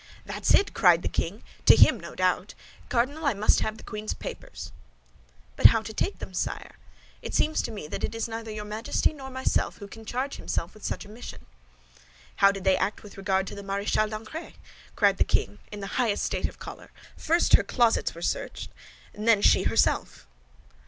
"That's 0.25 0.55
it!" 0.55 0.73
cried 0.73 1.03
the 1.03 1.07
king; 1.07 1.43
"to 1.67 1.75
him, 1.75 1.99
no 1.99 2.15
doubt. 2.15 2.55
Cardinal, 2.89 3.23
I 3.27 3.35
must 3.35 3.59
have 3.59 3.77
the 3.77 3.83
queen's 3.83 4.15
papers." 4.15 4.71
"But 5.55 5.67
how 5.67 5.83
to 5.83 5.93
take 5.93 6.17
them, 6.17 6.33
sire? 6.33 6.79
It 7.21 7.35
seems 7.35 7.61
to 7.61 7.71
me 7.71 7.87
that 7.87 8.03
it 8.03 8.15
is 8.15 8.27
neither 8.27 8.49
your 8.49 8.65
Majesty 8.65 9.13
nor 9.13 9.29
myself 9.29 9.77
who 9.77 9.87
can 9.87 10.03
charge 10.03 10.37
himself 10.37 10.73
with 10.73 10.83
such 10.83 11.05
a 11.05 11.07
mission." 11.07 11.45
"How 12.37 12.51
did 12.51 12.63
they 12.63 12.77
act 12.77 13.03
with 13.03 13.15
regard 13.15 13.45
to 13.45 13.53
the 13.53 13.61
Maréchale 13.61 14.09
d'Ancre?" 14.09 14.53
cried 14.95 15.17
the 15.19 15.23
king, 15.23 15.59
in 15.71 15.81
the 15.81 15.85
highest 16.01 16.23
state 16.23 16.47
of 16.49 16.57
choler; 16.57 16.89
"first 17.15 17.53
her 17.53 17.61
closets 17.63 18.15
were 18.15 18.23
thoroughly 18.23 18.49
searched, 18.49 18.71
and 19.13 19.27
then 19.27 19.43
she 19.43 19.65
herself." 19.65 20.25